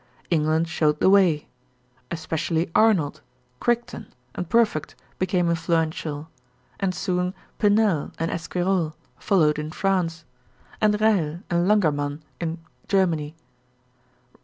England 0.31 0.67
showed 0.67 0.99
the 0.99 1.11
way. 1.11 1.47
Especially 2.09 2.71
Arnold, 2.73 3.21
Crichton, 3.59 4.11
and 4.33 4.49
Perfect 4.49 4.95
became 5.19 5.47
influential; 5.47 6.27
and 6.79 6.95
soon 6.95 7.35
Pinel 7.59 8.11
and 8.17 8.31
Esquirol 8.31 8.95
followed 9.19 9.59
in 9.59 9.69
France; 9.69 10.25
and 10.81 10.99
Reil 10.99 11.41
and 11.51 11.67
Langermann 11.69 12.21
in 12.39 12.57
Germany. 12.87 13.35